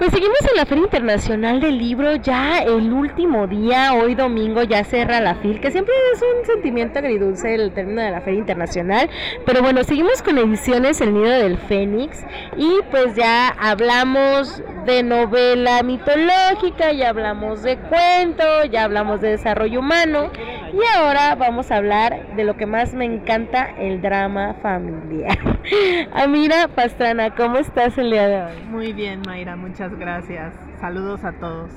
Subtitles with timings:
[0.00, 4.82] Pues seguimos en la Feria Internacional del Libro, ya el último día, hoy domingo ya
[4.82, 9.10] cierra la FIL, que siempre es un sentimiento agridulce el término de la Feria Internacional,
[9.44, 12.24] pero bueno, seguimos con ediciones El Nido del Fénix
[12.56, 19.80] y pues ya hablamos de novela mitológica, ya hablamos de cuento, ya hablamos de desarrollo
[19.80, 20.30] humano
[20.72, 25.38] y ahora vamos a hablar de lo que más me encanta, el drama familiar.
[26.14, 28.62] Amira Pastrana, ¿cómo estás el día de hoy?
[28.68, 30.54] Muy bien, Mayra, muchas gracias.
[30.80, 31.70] Saludos a todos.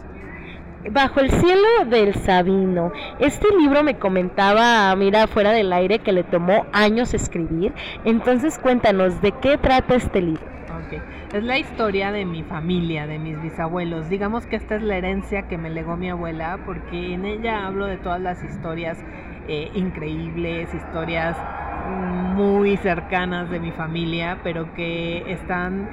[0.92, 2.92] Bajo el cielo del Sabino.
[3.20, 7.74] Este libro me comentaba, mira, fuera del aire, que le tomó años escribir.
[8.04, 10.54] Entonces cuéntanos, ¿de qué trata este libro?
[11.34, 14.10] Es la historia de mi familia, de mis bisabuelos.
[14.10, 17.86] Digamos que esta es la herencia que me legó mi abuela, porque en ella hablo
[17.86, 18.98] de todas las historias
[19.48, 21.38] eh, increíbles, historias
[22.36, 25.90] muy cercanas de mi familia, pero que están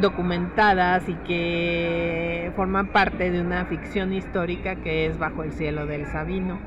[0.00, 6.06] documentadas y que forman parte de una ficción histórica que es Bajo el cielo del
[6.06, 6.58] Sabino.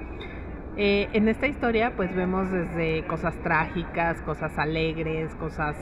[0.78, 5.76] Eh, en esta historia pues vemos desde cosas trágicas, cosas alegres, cosas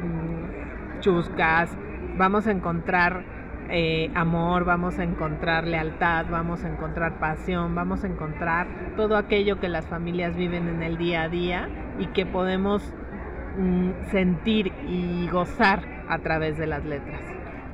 [0.00, 0.33] mm,
[1.04, 1.70] chuscas,
[2.16, 3.24] vamos a encontrar
[3.68, 8.66] eh, amor, vamos a encontrar lealtad, vamos a encontrar pasión, vamos a encontrar
[8.96, 12.82] todo aquello que las familias viven en el día a día y que podemos
[13.58, 17.20] mm, sentir y gozar a través de las letras.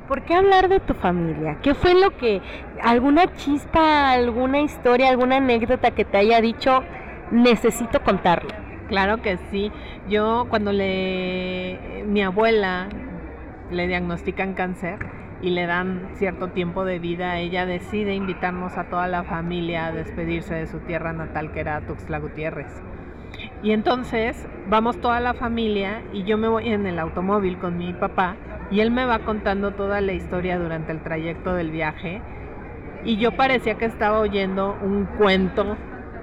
[0.08, 1.58] ¿Por qué hablar de tu familia?
[1.62, 2.42] ¿Qué fue lo que,
[2.83, 6.83] alguna chispa, alguna historia, alguna anécdota que te haya dicho,
[7.31, 8.51] necesito contarlo?
[8.89, 9.70] Claro que sí.
[10.08, 12.89] Yo cuando le, mi abuela
[13.70, 14.98] le diagnostican cáncer
[15.42, 19.92] y le dan cierto tiempo de vida, ella decide invitarnos a toda la familia a
[19.92, 22.82] despedirse de su tierra natal que era Tuxtla Gutiérrez.
[23.62, 27.92] Y entonces vamos toda la familia y yo me voy en el automóvil con mi
[27.92, 28.36] papá
[28.70, 32.20] y él me va contando toda la historia durante el trayecto del viaje
[33.05, 35.77] y yo parecía que estaba oyendo un cuento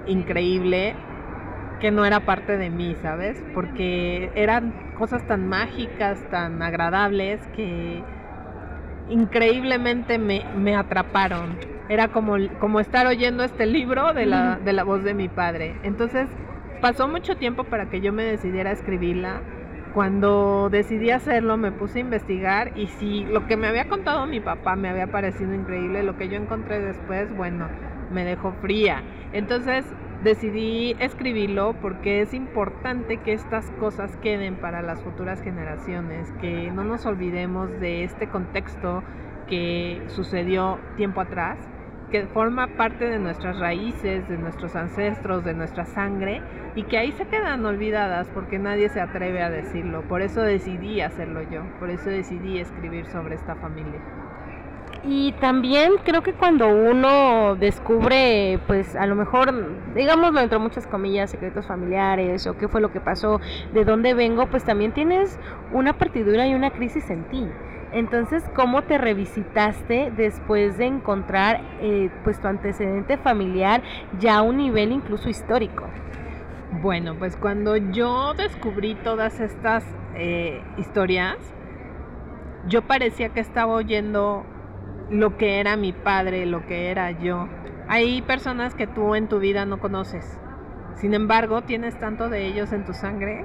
[0.06, 0.94] increíble
[1.80, 3.42] que no era parte de mí, ¿sabes?
[3.54, 8.02] Porque eran cosas tan mágicas, tan agradables que
[9.08, 11.56] increíblemente me, me atraparon.
[11.88, 15.76] Era como, como estar oyendo este libro de la, de la voz de mi padre.
[15.84, 16.28] Entonces
[16.82, 19.40] pasó mucho tiempo para que yo me decidiera a escribirla.
[19.94, 24.40] Cuando decidí hacerlo me puse a investigar y si lo que me había contado mi
[24.40, 27.68] papá me había parecido increíble, lo que yo encontré después, bueno,
[28.12, 29.02] me dejó fría.
[29.32, 29.86] Entonces
[30.22, 36.84] decidí escribirlo porque es importante que estas cosas queden para las futuras generaciones, que no
[36.84, 39.02] nos olvidemos de este contexto
[39.48, 41.58] que sucedió tiempo atrás
[42.10, 46.42] que forma parte de nuestras raíces, de nuestros ancestros, de nuestra sangre
[46.74, 50.02] y que ahí se quedan olvidadas porque nadie se atreve a decirlo.
[50.08, 54.00] Por eso decidí hacerlo yo, por eso decidí escribir sobre esta familia.
[55.04, 61.30] Y también creo que cuando uno descubre, pues a lo mejor, digámoslo entre muchas comillas,
[61.30, 63.40] secretos familiares o qué fue lo que pasó,
[63.72, 65.38] de dónde vengo, pues también tienes
[65.72, 67.46] una partidura y una crisis en ti.
[67.92, 73.82] Entonces, ¿cómo te revisitaste después de encontrar eh, pues tu antecedente familiar
[74.18, 75.86] ya a un nivel incluso histórico?
[76.82, 79.84] Bueno, pues cuando yo descubrí todas estas
[80.16, 81.36] eh, historias,
[82.66, 84.44] yo parecía que estaba oyendo
[85.10, 87.48] lo que era mi padre, lo que era yo.
[87.88, 90.38] Hay personas que tú en tu vida no conoces.
[90.96, 93.44] Sin embargo, tienes tanto de ellos en tu sangre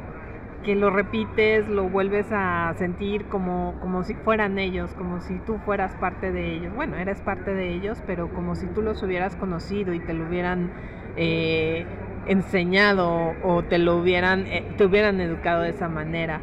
[0.63, 5.59] que lo repites, lo vuelves a sentir como, como si fueran ellos, como si tú
[5.59, 6.73] fueras parte de ellos.
[6.73, 10.25] Bueno, eres parte de ellos, pero como si tú los hubieras conocido y te lo
[10.25, 10.71] hubieran
[11.15, 11.85] eh,
[12.27, 16.41] enseñado o te lo hubieran, eh, te hubieran educado de esa manera.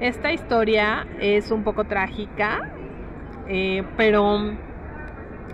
[0.00, 2.70] Esta historia es un poco trágica,
[3.48, 4.54] eh, pero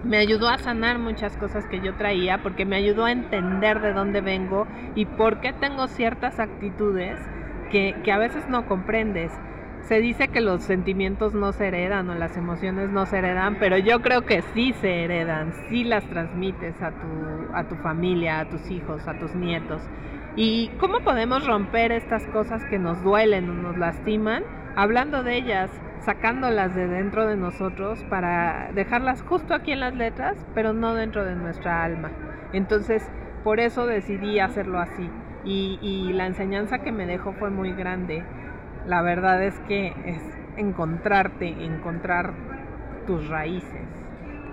[0.05, 3.93] me ayudó a sanar muchas cosas que yo traía, porque me ayudó a entender de
[3.93, 7.19] dónde vengo y por qué tengo ciertas actitudes
[7.71, 9.33] que, a veces no comprendes.
[9.83, 13.79] Se dice que los sentimientos no se heredan o las emociones no se heredan, pero
[13.79, 18.49] yo creo que sí se heredan, sí las transmites a tu, a tu familia, a
[18.49, 19.83] tus hijos, a tus nietos.
[20.37, 24.45] ¿Y cómo podemos romper estas cosas que nos duelen o nos lastiman?
[24.77, 25.71] Hablando de ellas,
[26.01, 31.25] sacándolas de dentro de nosotros para dejarlas justo aquí en las letras, pero no dentro
[31.25, 32.11] de nuestra alma.
[32.53, 33.09] Entonces,
[33.45, 35.11] por eso decidí hacerlo así
[35.45, 38.23] y, la enseñanza que me dejó fue muy grande.
[38.87, 40.23] La verdad es que es
[40.57, 42.33] encontrarte, encontrar
[43.07, 43.81] tus raíces.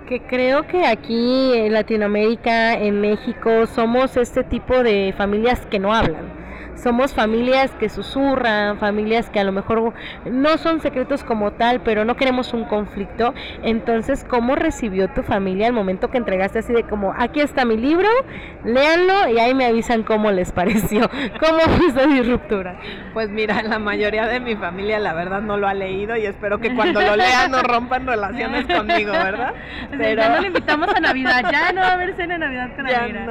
[0.07, 5.93] Que creo que aquí en Latinoamérica, en México, somos este tipo de familias que no
[5.93, 6.36] hablan
[6.77, 9.93] somos familias que susurran, familias que a lo mejor
[10.25, 13.33] no son secretos como tal, pero no queremos un conflicto.
[13.63, 17.77] Entonces, ¿cómo recibió tu familia el momento que entregaste así de como, aquí está mi
[17.77, 18.07] libro,
[18.63, 21.09] léanlo y ahí me avisan cómo les pareció?
[21.39, 22.79] ¿Cómo fue esa disruptura?
[23.13, 26.59] Pues mira, la mayoría de mi familia la verdad no lo ha leído y espero
[26.59, 29.53] que cuando lo lean no rompan relaciones conmigo, ¿verdad?
[29.91, 32.75] Pero ya no le invitamos a Navidad, ya no va a haber cena de Navidad
[32.75, 33.27] con Navidad.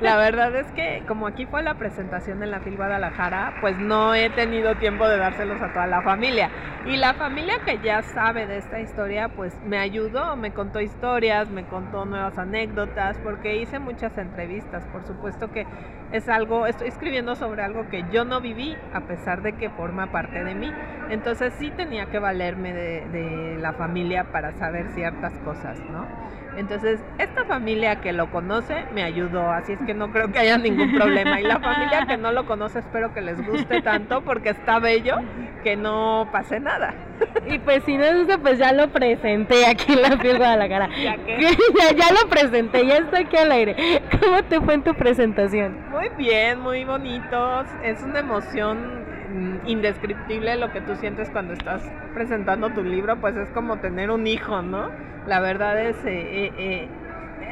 [0.00, 4.14] La verdad es que como aquí fue la presentación en la FIL Guadalajara, pues no
[4.14, 6.50] he tenido tiempo de dárselos a toda la familia.
[6.86, 11.48] Y la familia que ya sabe de esta historia, pues me ayudó, me contó historias,
[11.48, 14.84] me contó nuevas anécdotas, porque hice muchas entrevistas.
[14.92, 15.66] Por supuesto que
[16.12, 20.12] es algo, estoy escribiendo sobre algo que yo no viví, a pesar de que forma
[20.12, 20.70] parte de mí.
[21.08, 26.06] Entonces sí tenía que valerme de, la familia para saber ciertas cosas, ¿no?
[26.56, 30.58] Entonces, esta familia que lo conoce me ayudó, así es que no creo que haya
[30.58, 31.40] ningún problema.
[31.40, 35.16] Y la familia que no lo conoce espero que les guste tanto porque está bello
[35.62, 36.94] que no pase nada.
[37.46, 40.88] Y pues si no les gusta, pues ya lo presenté aquí en la piel Guadalajara.
[41.02, 44.02] ¿Ya, ya, ya lo presenté, ya está aquí al aire.
[44.20, 45.76] ¿Cómo te fue en tu presentación?
[45.94, 47.68] Muy bien, muy bonitos.
[47.84, 51.82] Es una emoción mm, indescriptible lo que tú sientes cuando estás
[52.14, 54.90] presentando tu libro, pues es como tener un hijo, ¿no?
[55.28, 56.88] La verdad es, eh, eh, eh,